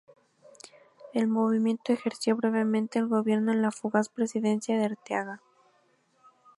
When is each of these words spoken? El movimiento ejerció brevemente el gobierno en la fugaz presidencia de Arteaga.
El 1.13 1.27
movimiento 1.27 1.93
ejerció 1.93 2.35
brevemente 2.35 2.97
el 2.97 3.05
gobierno 3.05 3.51
en 3.51 3.61
la 3.61 3.69
fugaz 3.69 4.09
presidencia 4.09 4.75
de 4.79 4.85
Arteaga. 4.85 5.43